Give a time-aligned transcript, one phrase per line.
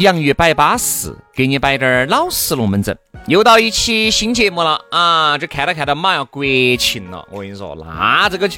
[0.00, 2.96] 洋芋摆巴适，给你摆点儿老实龙门阵。
[3.26, 5.36] 又到一期新节目了啊！
[5.36, 6.42] 这看到看到马上要国
[6.78, 8.48] 庆了，我跟你说，那这个，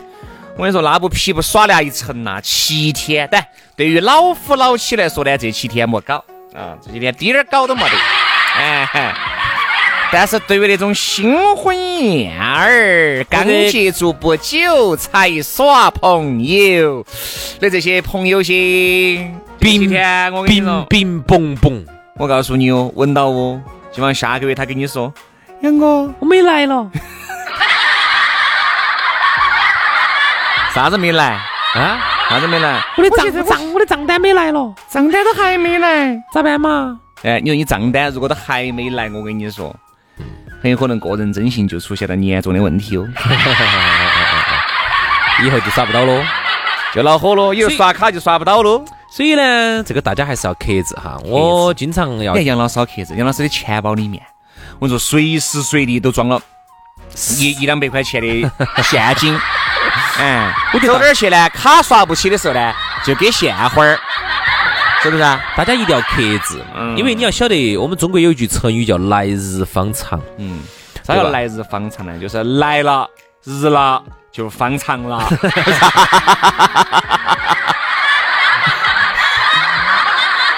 [0.56, 3.28] 我跟你说，那不皮不耍了一层呐，七天。
[3.28, 3.44] 但
[3.76, 7.96] 对于老夫老妻来说呢，这七天莫搞啊，这几天滴点儿搞都没得。
[8.60, 9.12] 哎！
[10.12, 17.04] 但是对于那种新婚燕尔，刚接触不久才耍朋友
[17.58, 21.84] 的这些朋友些，冰天我跟你说冰冰嘣嘣，
[22.16, 23.60] 我告诉你哦，闻到哦，
[23.92, 25.12] 希望下个月他跟你说，
[25.60, 26.90] 杨哥，我没来了
[30.74, 31.38] 啥子没来？
[31.74, 32.00] 啊！
[32.28, 32.80] 啥子没来？
[32.96, 36.16] 我的账账我的账单没来了，账单都还没来。
[36.32, 36.98] 咋办嘛？
[37.22, 39.74] 哎，你说你账单如果都还没来，我跟你说，
[40.62, 43.06] 很有可能个人征信就出现了严重的问题哦，
[45.44, 46.22] 以后就刷不到喽。
[46.94, 48.82] 就恼火了，以后刷卡就刷不到喽。
[49.14, 51.18] 所以呢，这个大家还是要克制哈。
[51.22, 54.22] 我经常要杨老师好克制，杨老师的钱包里面，
[54.78, 56.40] 我跟你说随时随地都装了
[57.36, 58.50] 一 一两百块钱的
[58.82, 59.38] 现金。
[60.18, 61.48] 哎，我走哪儿去呢？
[61.50, 62.72] 卡刷不起的时候呢，
[63.04, 63.98] 就给现花儿，
[65.02, 65.38] 是不是啊？
[65.54, 66.64] 大家一定要克制，
[66.96, 70.18] 因为你要晓得，我们中国有一句成语叫“来日方长”。
[70.38, 70.62] 嗯，
[71.06, 72.18] 啥叫来日方长呢？
[72.18, 73.06] 就是来了
[73.44, 75.28] 日了就方长了。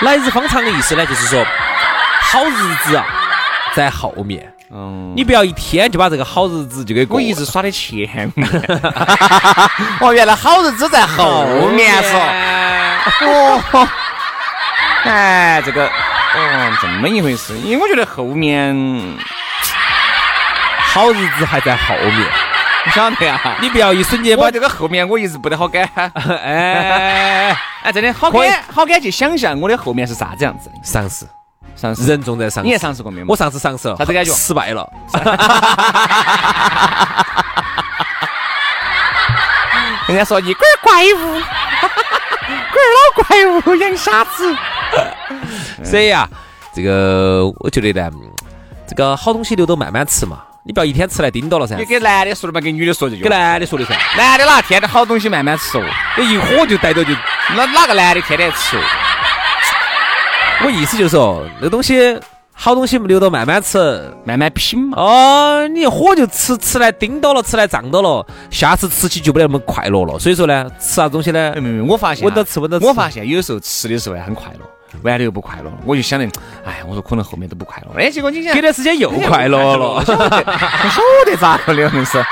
[0.01, 1.45] 来日方长的意思呢，就是说
[2.21, 3.05] 好日子啊
[3.75, 4.51] 在后面。
[4.71, 7.07] 嗯，你不要一天就把这个好日子就给。
[7.09, 8.49] 我一直耍的前面。
[10.01, 12.17] 哦，原来好日子在后面是
[13.25, 13.63] 哦。
[13.73, 13.89] 哦，
[15.05, 17.57] 哎，这个哦，这么一回事。
[17.59, 18.75] 因为我觉得后面
[20.79, 22.29] 好日子还在后面，
[22.87, 23.41] 你晓得呀？
[23.61, 25.89] 你不要一瞬间把这个后面我一直不得好感。
[25.97, 30.75] 哎 哎，真的好感，好感去想象我的后面是啥子样子的。
[30.85, 31.27] 尝试，
[31.77, 32.67] 上市，人重在尝试。
[32.67, 33.27] 你也尝试过没有？
[33.29, 34.89] 我上次尝试了，啥子感觉失败了。
[40.07, 41.41] 人家说你龟儿怪物，
[42.71, 43.27] 龟儿老怪
[43.71, 44.55] 物养傻子。
[45.83, 46.29] 所以啊，
[46.75, 48.17] 这个我觉得呢，
[48.87, 51.85] 这个好东西留到慢慢吃嘛，你不要一天吃来叮到了噻你。
[51.85, 53.29] 给男的说的嘛，给女的说这句给。
[53.29, 55.85] 男的说的噻，男的哪天的好东西慢慢吃哦？
[56.17, 57.13] 你一火就逮到就。
[57.55, 58.83] 哪哪个男的天天吃哦？
[60.65, 62.19] 我意思就是说，那东西
[62.55, 64.11] 好东西留到慢慢吃。
[64.25, 64.97] 慢慢品嘛。
[64.97, 70.19] 哦，你一火就吃吃来叮到了，吃来胀到了，下次吃起就不得那么快乐了。
[70.19, 71.61] 所以说呢，吃啥东西呢没？
[71.61, 74.61] 没没，我发现啊闻到吃闻到吃我发现有时候吃的时候还很快乐，
[75.03, 75.73] 玩的又不快乐。
[75.85, 76.27] 我就想的，
[76.65, 78.01] 哎，我说可能后面都不快乐。
[78.01, 80.01] 哎，结果你想，隔段时间又快乐了。
[80.01, 82.25] 不晓得咋个的，硬是。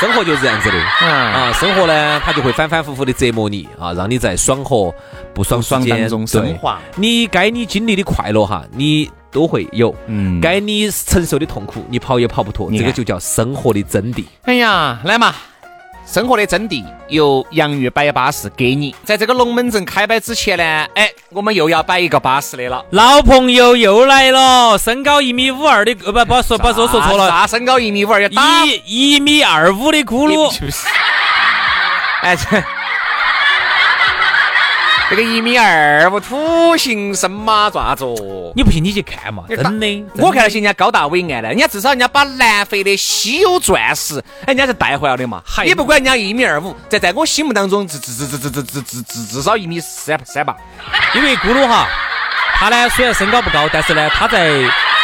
[0.00, 4.94] 生活就是这样子的嗯啊，生活呢，它就会反反复复的折磨你啊，让你在爽和
[5.34, 12.70] 不爽之间不爽当中对升华你该你经历的快乐哈，你都会有；嗯该你承受的痛苦，你跑也跑不脱。
[12.70, 14.24] 这个就叫生活的真谛。
[14.42, 15.34] 哎呀，来嘛，
[16.10, 18.94] 生活的真谛由洋芋摆巴士给你。
[19.04, 22.82] 在这个龙门阵开摆之前呢，哎，我们又要摆一个巴士的了。
[22.92, 30.88] 老朋友又来了，身高一米五二的，呃不不说不说说错了，啥身高一米五二要打一一米二五的咕噜，就是，
[32.22, 32.77] 哎这。
[35.10, 38.52] 这个一米二五土行神马爪子哦？
[38.54, 40.06] 你不信你去看嘛，真的。
[40.18, 45.42] 我看到些人家高大伟岸的，人家至少人家把南非的稀有钻石，哎，人家是带回来的嘛。
[45.46, 50.54] 还也不管人家一米二五，在在我心目当中，至至至至至至至至至少一米三三八。
[51.14, 51.88] 因为咕噜哈，
[52.56, 54.60] 他呢虽然身高不高，但是呢他在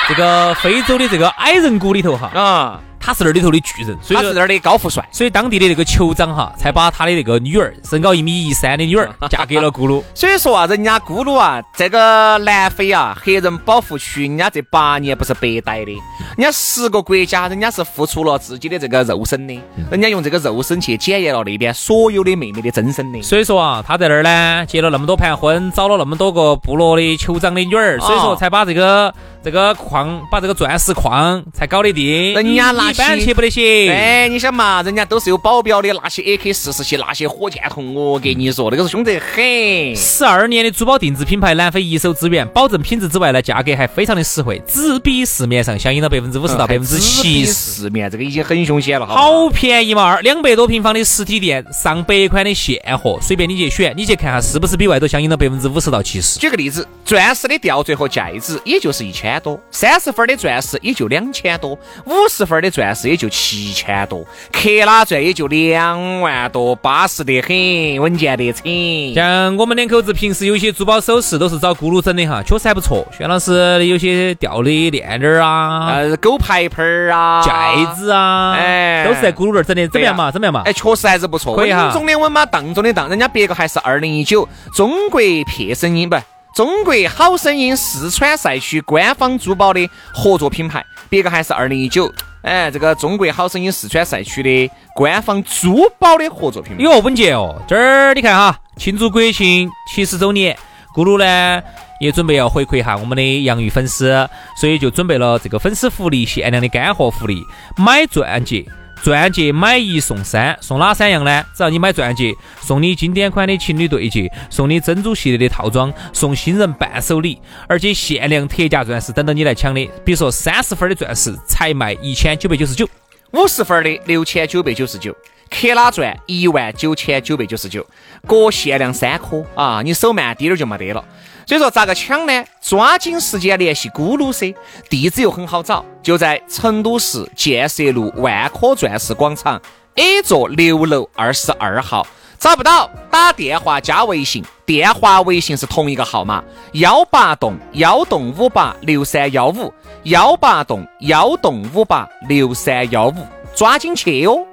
[0.06, 5.06] 这个非洲的这个矮人谷里头哈，啊，他是那儿里头的巨人，所以说他是那儿的高富帅。
[5.12, 10.02] 所以当地的那个酋长哈，才把他的那个女儿，身高一米一三的女儿嫁给了咕噜。
[10.14, 15.92] 所以说啊，人家咕噜啊，这个南非啊，黑人保护区，人家这八年不是白待的，
[16.38, 19.60] 人家十个国家，人家是付出了自己的这个肉身的，
[19.90, 23.20] 人家用这个肉身去检验了那边所有的妹妹的真身的。
[23.20, 32.32] 所以说啊，他在那儿呢，结了那么多盘婚，找了那么多个部落的酋长的女儿，所以说才把这个这个矿，把这个钻石矿才搞得定。
[32.32, 33.90] 人家拿一般起去不得行。
[33.90, 39.96] 哎，你想嘛，人家都是有保镖的，那些 AK 四十七，那些火箭筒，我给你说，那个是凶得很。
[39.96, 47.52] 十二年的珠宝定制品牌南非一手资源，保证品质之外呢，价格还非常的实惠，只比市面上相应了百分之五十到百分之七十。
[47.52, 50.04] 市面这个已经很凶险了，好好便宜嘛！
[50.04, 56.38] 二两百多平方的实体店，上百款的现货，随便你去选，你去看下是不是比外头相应了百分之五十到七十。
[56.38, 69.14] 举个例子，钻石的吊坠和戒指也就是一千多，三十分的钻石也就两千多，五十分的钻石也就七千多，克拉钻也就两万多，巴适得很，稳健得很。
[69.14, 73.06] 像我们两口子平时有些珠宝首饰都是找咕噜整的哈，确实还不错。
[73.16, 77.50] 薛老师有些吊的链链儿啊，呃，狗牌牌儿啊，戒
[77.94, 80.30] 指啊，哎都是在咕噜那儿整的，怎么样嘛？
[80.32, 80.62] 怎么样嘛？
[80.64, 86.16] 哎，确实还是不错，可以哈稳中的稳嘛，当中的当，人家别个还是二零一九中国撇声音不？
[86.54, 92.08] 中国好声音四川赛区官方珠宝的合作品牌，别个还是二零一九，
[92.44, 96.82] 哎，这个中国好声音四川赛区的官方珠宝的合作品牌。
[96.84, 97.58] 哟，稳健哦！
[97.66, 100.54] 这儿你看哈，庆祝国庆七十周年，
[100.94, 101.62] 咕噜呢
[102.00, 104.28] 也准备要回馈一下我们的洋芋粉丝，
[104.60, 107.42] 所以就准备了这个粉丝福利，限量的干货福利，
[107.78, 108.66] 买钻戒。
[109.04, 111.44] 钻戒买一送三，送哪三样呢？
[111.54, 119.90] 只要你买钻戒，送你经典款的情侣对戒，送你珍珠系列的套装，送新人伴手礼，而且限量特价钻石等着你来抢的。
[120.06, 122.88] 比如说三十分的钻石才卖一千九百九十九，
[123.32, 125.14] 五十分的六千九百九十九，
[125.50, 127.86] 克拉钻一万九千九百九十九，
[128.26, 129.82] 各限量三颗啊！
[129.82, 131.04] 你手慢滴点儿就没得了。
[131.46, 132.44] 所以说咋个抢呢？
[132.62, 134.54] 抓紧时间联系咕噜噻，
[134.88, 139.60] 地址又很好找，就在成都市建设路万科钻石广场
[139.96, 142.06] A 座六楼二十二号。
[142.38, 146.42] 找不到，打电话加微信，电话微信是同一个号码：
[146.72, 154.44] 幺八栋幺栋五八六三幺五，幺八栋幺栋五八六三幺五，抓紧去哦！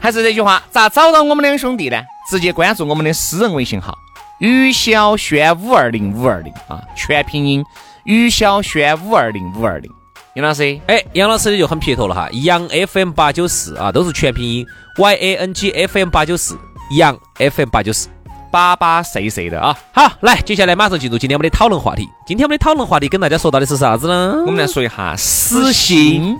[0.00, 2.00] 还是这句话，咋找到我们两兄弟呢？
[2.30, 3.96] 直接关注我们的私人微信号。
[4.38, 7.64] 于小轩五二零五二零啊，全拼音
[8.04, 9.90] 于小轩五二零五二零。
[10.34, 14.66] 杨老师，哎，杨老师就很撇脱了哈，杨 FM 八九四啊，都是全拼音
[14.98, 16.58] Y A N G F M 八九四，
[16.90, 18.08] 杨 FM 八九四，
[18.50, 19.74] 巴巴碎碎的啊。
[19.92, 22.06] 好，来，接下来马上进入今天我们的讨论话题。
[22.26, 24.42] 今天我们的讨论话题跟大家说到的是啥子呢？
[24.44, 26.36] 我们来说一下私信。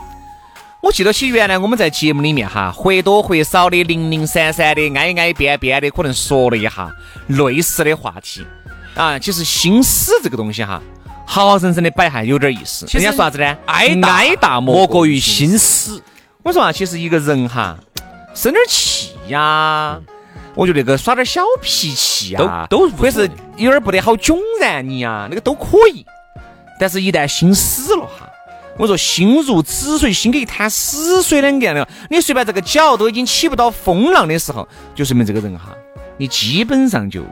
[0.86, 6.94] 我记得起原来我们在节目里面哈，或多或少的零零散散的、挨挨边边的，可能说了一下
[7.26, 8.46] 类似的话题
[8.94, 9.18] 啊。
[9.18, 10.80] 其实心思这个东西哈，
[11.26, 12.86] 好好生生的摆还有点意思。
[12.92, 13.56] 人家说啥子呢？
[13.66, 16.00] 挨挨大莫过于心心死。
[16.44, 17.76] 我说啊，其实一个人哈，
[18.32, 19.98] 生点气呀，
[20.54, 26.06] 我觉得那个耍点小脾气啊，都都或者是有点不得好囧然你啊，那个都可以。
[26.78, 28.30] 但是，一旦心死了哈，
[28.78, 35.74] 我说心如止水，心跟一滩死水两个样的，你随便这个脚都已经起不到风浪的时候，就说明这个人哈，
[36.16, 37.24] 你基本上就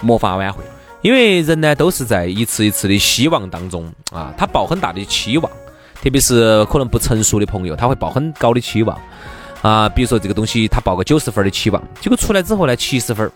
[0.00, 0.62] 没法挽回。
[1.02, 5.52] 因为人呢都是在一次一次的希望当中啊，他抱很大的期望，
[6.02, 8.98] 特别是可能不成熟的朋友，他会抱很高的期望
[9.62, 9.88] 啊。
[9.88, 13.30] 比如说这个东西，他抱个九十分的期望，结果出来之后呢，七十分，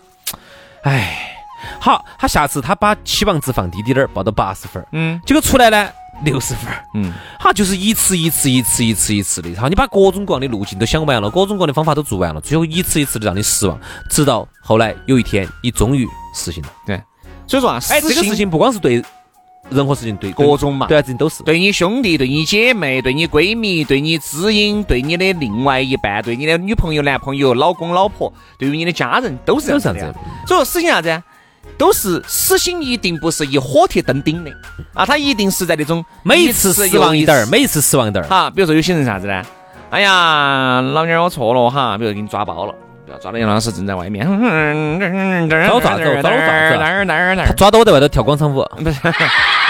[0.81, 1.37] 哎，
[1.79, 5.89] 好，他下次他把期望值放低点儿，报到八十分，嗯结果出来呢
[6.23, 16.69] 六十分，嗯，好，就是一次一次一次一次一次的，然后你把各种各样的路径都想完了，各种各样的方法都做完了，最后一次一次的让你失望，直到后来有一天你终于实行了。
[16.85, 17.01] 对。
[17.47, 19.03] 所以说啊，哎，这个事情不光是对
[19.69, 21.43] 任何事情，对各种嘛对啊，这情都是。
[21.43, 30.47] 对你兄弟、对你姐妹、对你闺蜜、对你知音、对你的另外一半、对你的女朋友、男朋友、老公、老婆，对于你的家人，都是这样子的呀都是这样子。
[30.47, 31.23] 所以说，实行啥子？
[31.77, 34.51] 都是死心，一定不是一火铁登顶的
[34.93, 35.05] 啊！
[35.05, 38.27] 他一定是在那种每一次失望一点儿，每一次失望一点儿。
[38.27, 39.41] 哈，比如说有些人啥子呢？
[39.89, 42.73] 哎呀，老娘儿我错了哈，比如给你抓包了，
[43.05, 44.25] 不要抓到杨老师正在外面，
[45.49, 48.99] 找抓走找抓抓他抓到我在外头跳广场舞，不是，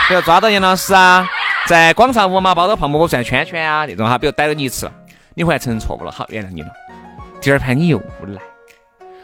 [0.08, 1.28] 不要抓到杨老师啊，
[1.66, 4.92] 在广场舞嘛，包到泡沫转圈圈啊，那种哈，比如逮到你一次了，
[5.34, 6.68] 你回来承认错误了，好，原谅你了。
[7.42, 8.40] 第二盘你又来，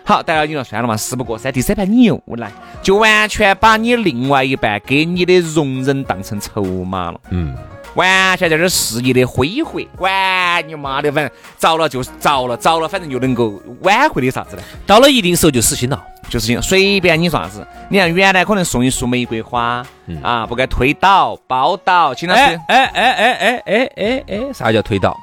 [0.07, 1.51] 好，逮到你了，算了嘛，事不过三。
[1.51, 2.49] 第三盘你又来，
[2.81, 7.19] 就完全把你另外一半给你的容忍当成筹码了。
[7.29, 7.53] 嗯，
[7.95, 14.61] 完全在这儿肆意的挥霍，管你妈的，反正着了就着了，着了反正就能够挽回的啥子呢？
[14.85, 16.01] 到了一定时候就死心了。
[16.29, 19.85] 就是这随便你啥子，你看原来可能送一束玫瑰花，
[20.21, 25.17] 啊，不该推倒、包倒，请他哎，哎哎哎哎哎哎哎，啥叫推倒？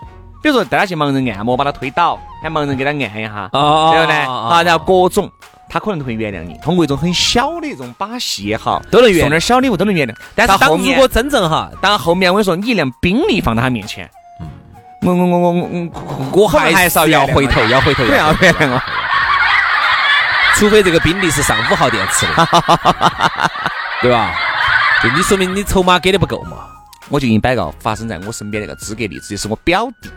[0.45, 5.31] 比如说带他去盲人按摩，把他推倒，喊盲人给他按一下，哦然后呢，啊，然后各种。
[5.67, 10.15] 他可能都会原谅你，通过一种很小的一种把戏也好，都能原谅送点小礼物都能原谅。
[10.35, 14.09] 但是当如果真正哈，当后面我跟你说，你一辆宾利放到他面前，
[15.01, 15.69] 我我我我
[16.33, 18.81] 我我还是要要回头要回头，不要原谅我。
[20.57, 22.49] 除非这个宾利是上五号电池的，
[24.03, 24.33] 对吧？
[25.03, 26.59] 就你说明你筹码给的不够嘛，
[27.11, 30.09] 我就给你摆个发生在我身边那个资格例子，就是我表弟，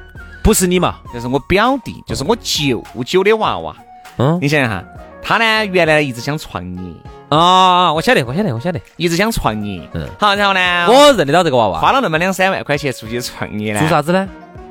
[0.43, 0.95] 不是你嘛？
[1.13, 3.75] 就是我表弟，就是我舅舅的娃娃。
[4.17, 4.83] 嗯你想想哈，
[5.21, 6.93] 他呢原来一直想创业，
[7.29, 9.87] 啊，我晓得，我晓得，我晓得，一直想创业。
[9.93, 11.79] 嗯好，然后呢，我认得到这个娃娃。
[11.79, 14.27] 花了那么两三万块钱出去创业呢，做啥子呢？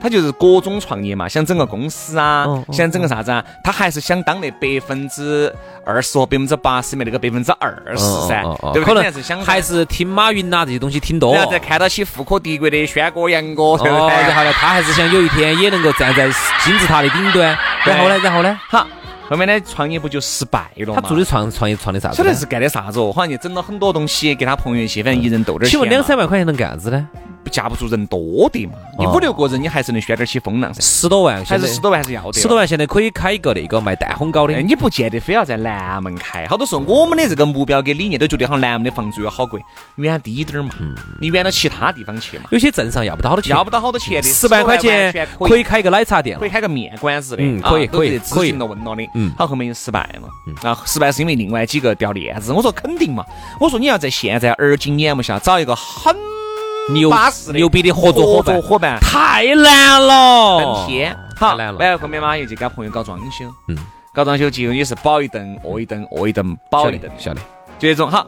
[0.07, 5.53] 他就是各种创业嘛，想整个公司啊，想整个啥子啊，他还是想当那百分之
[5.85, 8.41] 二十和百分之八十里面那个百分之二十噻
[8.73, 8.85] 对不对？
[8.85, 11.35] 可能还是想还是听马云呐这些东西听多。
[11.35, 14.23] 然后再看到起富可敌国的轩哥、杨哥，对不哦，对？
[14.29, 16.31] 然后呢，他还是想有一天也能够站在
[16.65, 17.59] 金字塔的顶端。
[17.85, 18.87] 然后呢，然后呢，好，
[19.29, 21.01] 后面呢创业不就失败了嘛？
[21.01, 22.25] 他做的创创业创的啥子呢？
[22.25, 23.13] 晓得是干的啥子哦？
[23.13, 25.71] 好像就整了很多东西给他朋友一些，反正一人斗点儿钱。
[25.71, 27.09] 请问两三万块钱能干啥子呢？
[27.50, 32.41] 架不住人多的嘛，你哦五六个人你还是能选点起风浪噻，十多万，还是十多万还是要的。
[32.41, 32.57] 十多。
[32.57, 34.55] 万，现在可以开一个那个卖蛋烘糕的。
[34.55, 34.62] 哎，。
[34.62, 39.61] 你不见得非要在南门开，好多时候我们的这个目标跟理念都觉得好像南门的房租要好贵，
[39.97, 40.71] 远低点儿嘛，
[41.21, 46.38] 你远到其他地方去嘛，有些镇上要不到好多钱，要不到好多钱的，十万块钱可以开一个奶茶店。
[46.38, 48.53] 可以开个面馆子的，可以可以可以。
[48.53, 49.33] 问了的，嗯。
[49.37, 53.25] 好，后面就失败了，啊，失败是因为另外几个掉链子，我说肯定嘛，
[53.61, 56.15] 我说你要在现在而今眼目下找一个很
[56.90, 57.59] 牛巴适的。
[57.59, 61.78] 牛逼的合作伙伴，伙伴，太难了，登天，好，太难了。
[61.81, 63.76] 然后后面嘛又去给朋友搞装修，嗯，
[64.12, 67.40] 搞装修结果也是饱一顿，饿一顿，饿一顿，饱一顿，晓得。
[67.78, 68.26] 就这种好。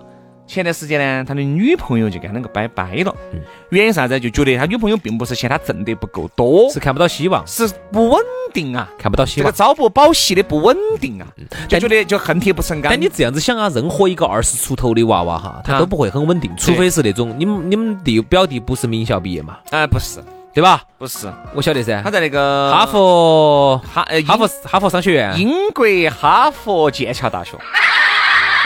[0.48, 4.18] 前段时间呢，他的女朋友就跟他两个掰掰了，嗯原因啥子？
[4.18, 8.18] 就觉得他女朋友并不是嫌他挣得不够多，是看不到希望，是不稳
[8.54, 9.46] 定啊，看不到希望。
[9.46, 11.28] 这个朝不保夕的不稳定啊，
[11.68, 12.90] 就觉得就恨铁不成钢。
[12.90, 20.18] 但你这样子想啊，任何一个二十出头的娃娃哈，他啊都不会很稳定，除非是那种你们你们弟表弟不是名校毕业嘛，啊不是
[20.54, 20.82] 对吧？
[20.96, 27.52] 不是，我晓得噻他，在那个哈佛哈呃哈佛哈佛商学院，英英国哈佛剑桥大学，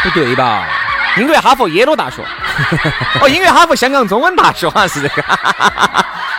[0.05, 0.69] 不对吧？
[1.21, 2.23] 英国哈佛耶鲁大学，
[3.21, 5.23] 哦，英国哈佛香港中文大学好像是这个，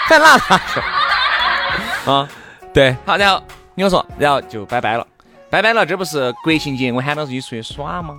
[0.08, 2.28] 反正哪个大学啊？
[2.74, 3.42] 对，好，然后
[3.76, 5.06] 你跟我说，然后就拜拜了，
[5.50, 8.16] 拜拜了，这不是国庆节我喊到自己出去耍吗？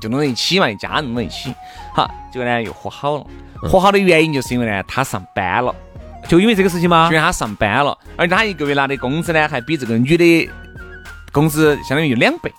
[0.00, 1.54] 就弄到一起嘛，一家人弄到一起，
[1.94, 3.26] 好，结果呢又和好了，
[3.62, 5.74] 和好的原因就是因为呢他上班了。
[6.28, 7.18] 就因为这个事情吗因为？
[7.18, 10.50] 他上班了，而且他一个月拿的工资呢，还比这个女的
[11.32, 12.52] 工资相当于两倍。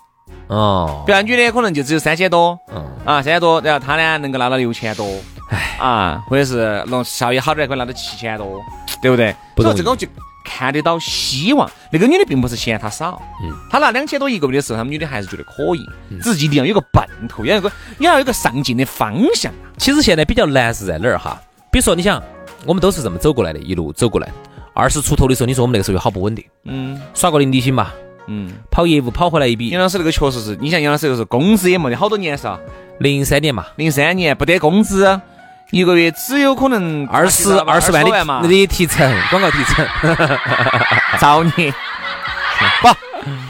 [0.48, 5.06] 哦，比如女的可能就只有三千多，嗯，啊，三千多，然后他呢能够拿到六千多，
[5.50, 8.60] 哎啊，或者是弄效益好点，可以拿到七千多，
[9.00, 9.34] 对不对？
[9.54, 10.08] 不所以这个我就
[10.44, 11.70] 看得到希望。
[11.92, 15.86] 那个女的并不是嫌他少，嗯，她拿两千多一个月的时候，他们女的还是觉得可以，
[16.20, 19.52] 只是一定要有个奔头，要有个你要有个上进的方向。
[19.76, 21.40] 其实现在比较难是在哪儿哈？
[21.70, 22.20] 比如说，你想，
[22.66, 24.28] 我们都是这么走过来的，一路走过来。
[24.72, 27.90] 二十出头的时候，你说我们那个时候有好不稳定，嗯耍个零底薪嘛，
[28.32, 29.70] 嗯，跑业务跑回来一笔。
[29.70, 32.56] 杨，老师那个确实是，你像杨老师那个是工资也没得好多年是啊，
[33.00, 35.20] 零三年嘛，零三年不得工资，
[35.72, 39.84] 一个月只有可能二十二十万的嘛，的提成，广告提成，
[41.20, 41.50] 找你！
[42.80, 42.88] 不，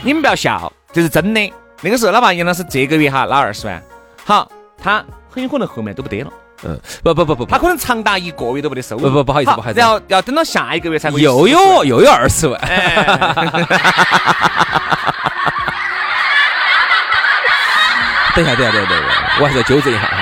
[0.03, 1.53] 你们不要笑，这是真的。
[1.81, 3.79] 那个时候，哪怕杨老师这个月哈拿二十万，
[4.25, 6.31] 好，他很有可能后面都不得了，
[6.63, 7.51] 嗯，不不不不不。
[7.51, 9.01] 他，可能长达一个月都没得收入。
[9.01, 9.79] 不不不好意思不好意思。
[9.79, 12.59] 然后要等到下一个月才会又有又有二十万，
[18.35, 19.07] 等一下等一下等一下等一下，
[19.41, 20.17] 我还是要纠正一下哈，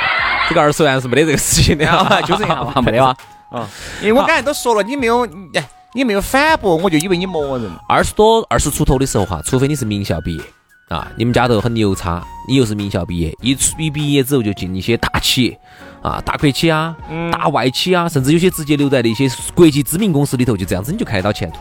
[0.49, 3.15] 这个二十万是没得这个事情的然后哈， 纠正一下嘛，没得哇。
[3.51, 3.67] 啊，
[4.01, 7.69] 因为我刚才都说了，你没有，哎，你没有反驳，我就以为你默认。
[7.87, 10.43] 二十多、二十出头的时候哈，除非你是名校毕业
[10.89, 15.59] 啊，你们家头很牛叉，你又是名校毕业，一出一毕业之后就进一些大企业
[16.01, 16.95] 啊，大国企啊、
[17.31, 21.57] 大外企啊，甚至有些直接留在那些国际知名公司里头，就这样子你就看得到前途，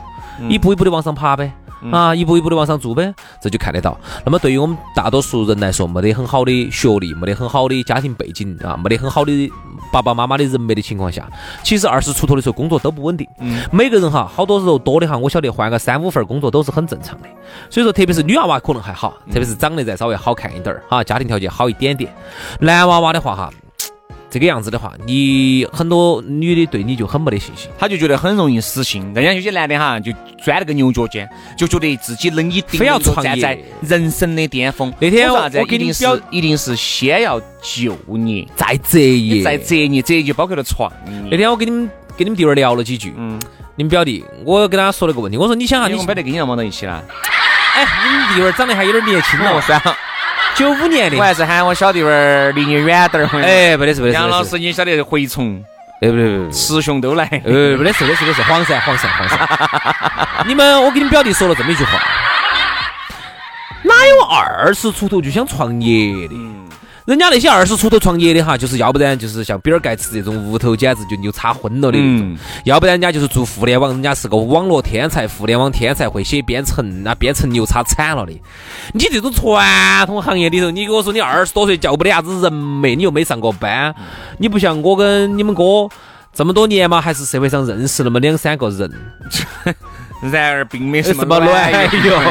[0.48, 1.52] 一步一步的往上爬呗。
[1.92, 3.96] 啊，一步一步的往上做呗，这就看得到。
[4.24, 9.52] 那么对于我们大多数人来说，没得很好的学历，没得很好的家庭背景啊，没得很好的
[9.92, 11.24] 爸爸妈妈的人脉的情况下，
[11.62, 13.24] 其实二十出头的时候工作都不稳定。
[13.70, 17.28] 每个人哈，好多时候多的哈，我晓得换个三五份工作都是很正常的。
[17.70, 22.12] 所以说，特别是女娃娃可能还好，特别是长得再稍微好看一点儿哈，家庭条件好一点点。
[22.58, 23.52] 男娃娃的话哈，
[24.30, 27.70] 这个样子的话，你很多女的对你就很没得信心。
[27.78, 29.02] 她就觉得很容易死心。
[29.14, 34.92] 人家有些男的哈，就钻那个牛角尖，就觉得自己能一定非要创业站在人生的巅峰。
[35.00, 41.28] 那天我给你表一定是先要就业，再择业，再择业，择业就包括了创业。
[41.30, 43.40] 那天我跟你们跟你们弟儿聊了几句，嗯，
[43.76, 47.02] 你们表弟，我跟他说了个问题，我说你想哈，你你们没得跟你忙到一起了。
[47.74, 49.96] 哎，你们弟儿长得还有点年轻了， 我算了，
[50.58, 53.28] 九五年的，我还是喊我小弟儿离你远点儿。
[53.40, 55.62] 哎，哎，没得事没得事，杨老师，你晓得蛔虫、
[56.00, 56.50] 哎不对不对。
[56.50, 57.24] 雌雄都来。
[57.44, 60.42] 呃，不得事，没得事，没得事，黄鳝，黄鳝，黄鳝。
[60.48, 61.92] 你们，我给你们表弟说了这么一句话，
[63.84, 66.34] 哪有二十出头就想创业的？
[67.08, 78.32] 人家那些二十出头创业的哈，就是要不然就是像比尔盖茨这种屋头简直就牛叉昏了的那种，嗯要不然人家就是做互联网，人家是个网络天才，互联网天才会写编程，那编程牛叉惨了的。
[78.92, 83.94] 你这种传统行业里头，你给我说你二十多岁叫不得啥子人脉，你又没上过班，
[84.36, 85.88] 你不像我跟你们哥。
[86.34, 88.92] 这么多年嘛，还是社会上认识那么两三个人，
[90.30, 91.72] 然而并没什么卵
[92.04, 92.22] 用。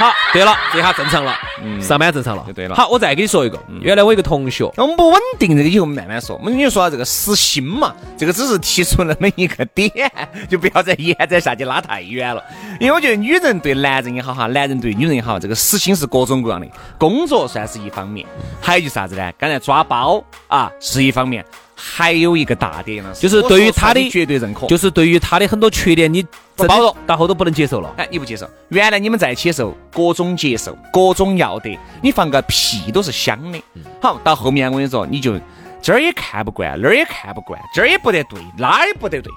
[0.00, 6.36] 好，对了，这下正常了，嗯上班正常了，就对了好，我再给你说一个，原来我一个同学，我们不稳定这个以后我们慢慢说。
[6.36, 9.92] 我们就说到这个实心嘛，这个只是提出那么一个点，
[10.48, 12.42] 就不要再延展下去拉太远了。
[12.80, 16.66] 因为我觉得女人对男人也好哈，男人对女人也好，这个实心是各种各样的。
[16.98, 18.26] 工作算是一方面，
[18.58, 19.30] 还有就是啥子呢？
[19.36, 21.44] 刚才抓包啊是一方面，
[21.82, 26.22] 还有一个大点呢，就是对于他的绝对认可，就是对于他的很多缺点，你
[26.54, 27.92] 不包容，到后头不能接受了。
[27.96, 28.48] 哎，你不接受？
[28.68, 33.58] 原来你们在一起的时候，各种接受，各种要得，你放个屁都是香的。
[34.00, 35.34] 好，到后面我跟你说，你就
[35.80, 39.32] 这儿也看不惯，那儿也看不惯，这儿也不得对，那儿也不得对。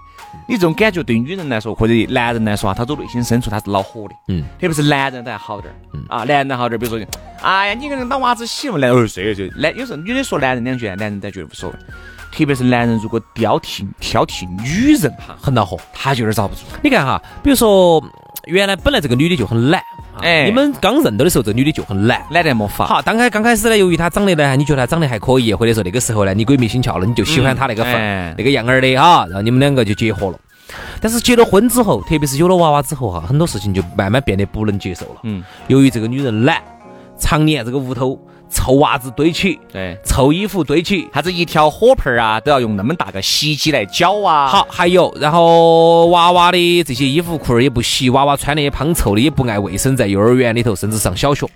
[0.49, 4.15] 你这种感觉对女人来说，或者男人来说啊，他走内心深处他是恼火的。
[4.27, 5.77] 嗯，特别是男人都还好点儿。
[6.09, 7.07] 啊，男人好点儿，比如说，
[7.41, 9.49] 哎呀，你个人当娃子媳妇，来，哦睡睡。
[9.55, 11.75] 男有时候女的说男人两句，男人都觉得无所谓。
[12.35, 15.77] 特别是男人如果挑剔挑剔女人哈，很恼火。
[15.93, 16.61] 他就有点遭不住。
[16.81, 18.03] 你看哈，比如说
[18.45, 19.81] 原来本来这个女的就很懒，
[20.19, 22.21] 哎哎，你们刚认到的时候，这女的就很懒。
[22.31, 22.85] 懒得没法。
[22.87, 27.83] 好，刚开刚开始呢，由于她长得呢，你觉得她长得还可以，或者说那个时候呢，你鬼迷心窍了，你就喜欢她那个
[28.37, 30.37] 那个样儿的哈，然后你们两个就结合了。
[30.99, 35.21] 但是结了婚之后，特别是有了娃娃之后哈，很多事情就慢慢变得不能接受了。
[35.23, 36.61] 嗯，由于这个女人懒，
[37.19, 38.19] 常年这个屋头
[38.53, 39.97] 臭袜子堆起，对。
[40.05, 51.47] 臭衣服堆起，啥子一条火盆儿啊，都要用那么大个洗衣机来搅啊。，好，还有，然后娃娃的这些衣服裤儿也不洗，娃娃穿的也胖臭的，也不爱卫生，在幼儿园里头，甚至上小学。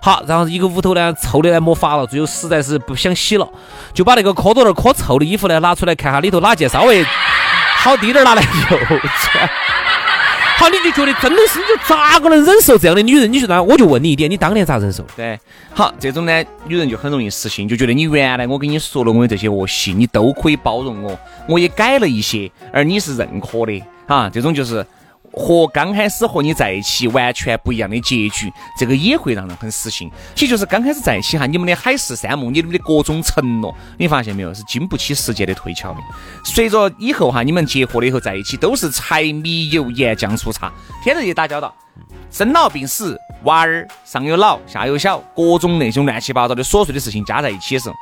[0.00, 3.46] 好，然后一个屋头呢，臭的呢没法了，最后实在是不想洗了，
[3.92, 9.50] 就把那个磕到那儿磕臭的衣服呢拿出来看下里头哪件稍微好滴点儿拿来又穿。
[10.56, 13.30] 好，你就觉得真的是，你就咋个能忍受这样的女人？
[13.32, 13.62] 你就那？
[13.62, 15.04] 我就问你一点，你当年咋忍受？
[15.14, 15.38] 对，
[15.74, 24.84] 好，这种呢，女人就很容易失心，就觉得你原来我跟你说了我的这些恶习，你都可以包容我，我也改了一些，而你是认可的哈，这种就是。
[25.38, 30.10] 和刚开始和你在一起完全不一样的结局，这个也会让人很死心。
[30.34, 35.98] 其实就是刚开始在一起哈，你们的海誓山盟，你们的各种承诺，你发现没有，是经不起时间的推敲的。
[36.42, 40.72] 随着以后哈，你们结合了以后在一起，都是柴米油盐酱醋茶，
[41.04, 41.74] 天天就打交道。
[42.30, 47.94] 生老病死，娃儿上有老下有小，各种那种乱七八糟的琐碎的事情加在一起的时候，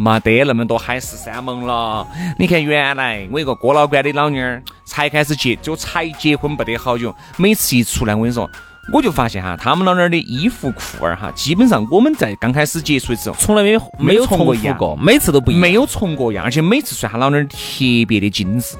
[0.00, 2.06] 没得那么多海誓山盟了。
[2.38, 8.48] 你看，原来我一个哥老倌的老妞儿才开始结，就才结婚不得好久，每次一出来，我跟你说，
[8.94, 13.36] 我就发现哈，他们老妞儿的衣服裤儿哈，基本上我们在刚开始接触的时候。
[13.38, 15.60] 从来没有没有重重过样复过，每次都不一样。
[15.60, 17.58] 没有重过样，而且每次穿他老妞儿特
[18.08, 18.76] 别的精致，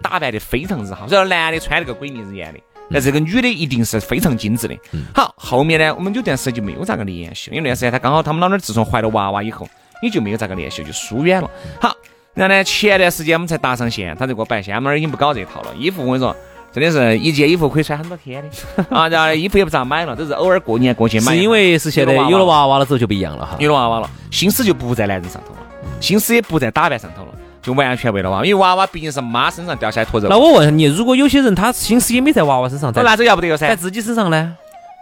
[0.00, 1.08] 打扮的非常之好。
[1.08, 4.78] 然后男的穿那个鬼迷日眼的，那这个女的一定是非常精致的。
[5.12, 9.68] 好，后面呢，我们有段时间就没有咋个联系了，因为那段时间他刚好他们老妞儿自从怀了娃娃以后，
[10.02, 11.50] 也就没有咋个联系，就疏远了。
[11.80, 11.94] 好，
[12.34, 16.34] 然后呢，前段时间我们才搭上线，他就给我摆，现在我们那儿已经不搞这套了，衣服我跟你说。
[16.72, 19.08] 真的是一件衣服可以穿很多天的 啊！
[19.08, 21.34] 然后衣服也不咋买了，都是偶尔过年过节买。
[21.34, 23.56] 是因为是现在有了娃娃了之后就不一样了哈。
[23.58, 25.58] 有了娃娃了，心思就不在男人上头了，
[25.98, 30.28] 心思也不在打扮上头了，就完全为了娃娃，因为娃娃毕竟是妈身上掉下来坨肉。
[30.28, 34.56] 那我问下你，如果有些人他心思也没在娃娃身上，在那这要不得了噻，在自己身上呢？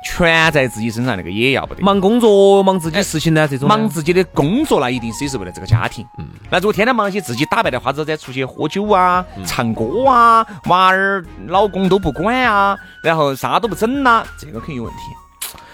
[0.04, 1.82] 全在自己身上，那个也要不得。
[1.82, 3.46] 忙工作、忙自己事情呢？
[3.48, 6.06] 这种忙自己的工作，那一定是也是为了这个家庭。
[6.18, 15.00] 嗯，那如果天天忙些自己打扮的花枝再出去喝酒啊、唱歌啊，娃儿、老公都不管啊，然后啥都不整呐、这个肯定有问题。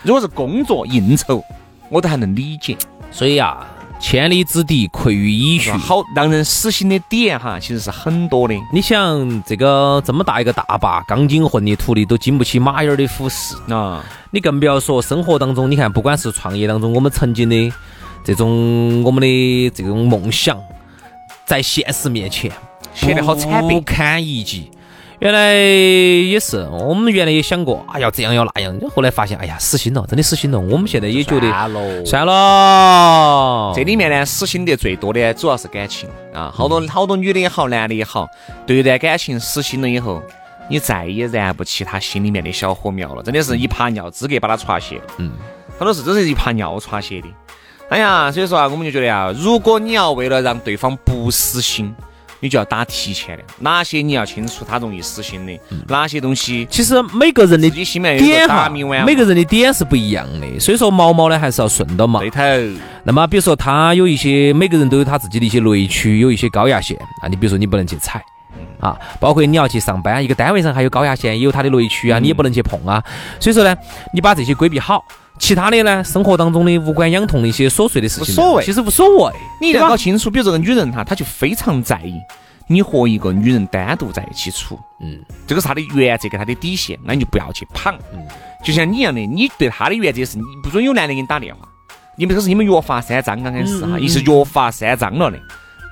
[0.02, 1.42] 如果是工作应酬，
[1.88, 2.76] 我都还能理解。
[3.10, 3.66] 所以啊，
[4.06, 5.72] 千里之堤溃于蚁穴。
[5.72, 8.54] 好让人死心的点哈，其实是很多的。
[8.70, 17.72] 你想这个这么大一个大坝，钢筋混凝土的都经不起马眼儿的腐蚀，啊，你更不要说生活当中，你看不管是创业当中，我们曾经的
[18.22, 20.60] 这种我们的这种梦想，
[21.46, 22.52] 在现实面前
[22.92, 24.70] 显得好惨不堪一击。
[25.20, 30.58] 原来也是，我们原来也想过，哎呀这样要那样，后来发现，哎呀死心了，真的死心了。
[30.58, 38.28] 我们现在也觉得算了算了，这里面呢，死心得最多的主要是感情啊，好多好多女的也好，男的也好，
[38.66, 40.20] 对一段感情死心了以后，
[40.68, 45.00] 你再也燃不起他心里面的小火苗了，真的是一泡尿资格把他戳泄。
[45.18, 45.30] 嗯，
[45.78, 47.28] 很多是真是一泡尿戳泄的。
[47.88, 51.94] 哎呀，所以说啊，我们就觉得啊，如果你要为了让对方不死心，
[52.40, 62.30] 你就要打提前量，哪些你要清楚他容易死心的，哪些东西其实每个人的点哈每个人的点是不一样的，所以说毛毛呢还是要顺到嘛对。
[62.30, 62.40] 头。
[63.04, 67.28] 那么比如说他有一些，每个人都有他自己的一些雷区，有一些高压线啊。
[67.28, 68.22] 你比如说你不能去踩
[68.80, 73.02] 啊，包括你要去上班，一个单位上还有高压线，也有它的雷区啊，你也不能去碰啊。
[73.40, 73.76] 所以说呢，
[74.12, 75.04] 你把这些规避好，
[75.38, 78.64] 其他的呢，生活当中的无关痒痛的一些琐碎的事情，无所谓。
[78.64, 79.32] 其实无所谓。
[79.60, 82.14] 你一定要搞清楚，比如这个女人哈，她就非常在意
[82.66, 87.94] 你和一个女人单独在一起处，嗯，这个是她的原则跟她的底线，那你就不要去捧。
[88.64, 91.68] 就像你一样的，你对她的原则是你不准有男的给你打电话，
[92.16, 95.38] 你们这个是你们约法三章，刚开始哈，也是约法三章了的。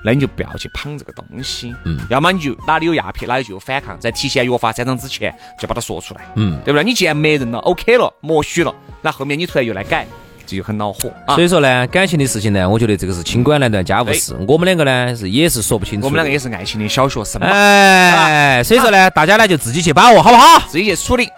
[0.03, 6.83] 那你就不要去捧这个东西，嗯，要么你就哪里有鸦片，哪里就有反抗，在提前约法三章之前就把它说出来，嗯，对不对？
[6.83, 10.05] 你既然没人了，OK 了，默许了，那后面你突然又来改，
[10.45, 11.43] 这就很恼火啊所。
[11.43, 14.35] 以说呢，感情的事情呢，我觉得这个是清官难断家务事。
[14.47, 16.05] 我们两个呢是也是说不清楚。
[16.05, 20.59] 我们两个也是爱情的小学生，哎，所以说呢，大家呢就自己去把握，好不好？
[20.67, 21.29] 自己去处理，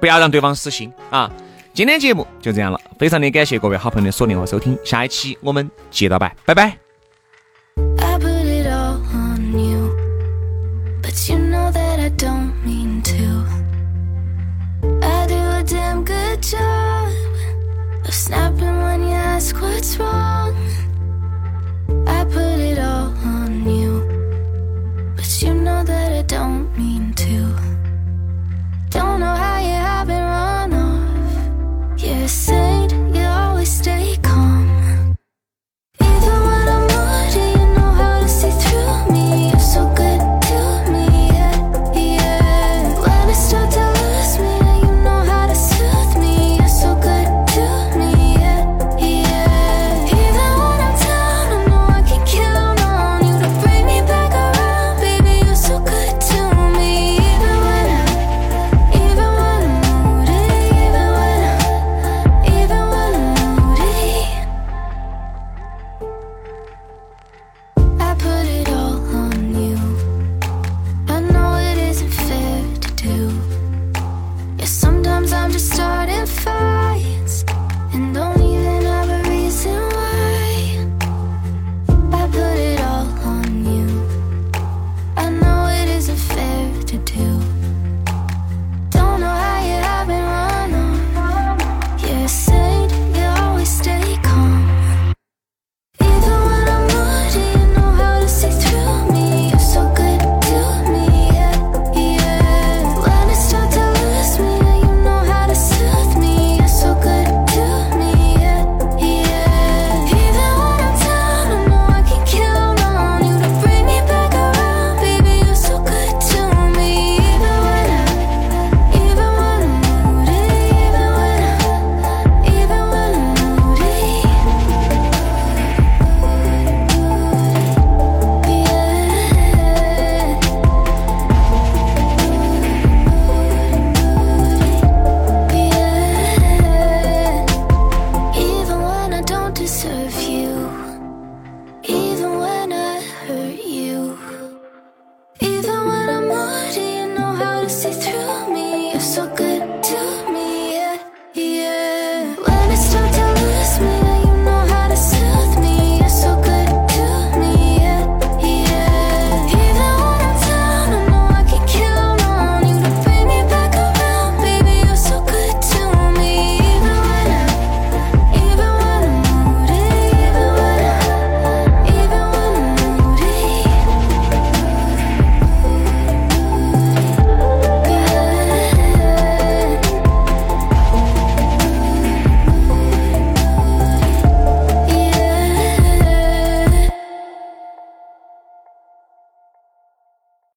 [0.00, 1.30] 不要让对方死心啊。
[1.72, 6.91] 今天节目就这样了，非常的感谢各位好朋友的锁定和收听，下一期我们接着拜，拜拜。
[16.52, 17.08] job
[18.04, 20.51] of snapping when you ask what's wrong.